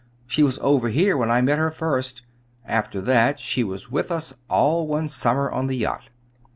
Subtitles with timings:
[0.25, 2.23] She was over here when I met her first.
[2.65, 6.09] After that she was with us all one summer on the yacht.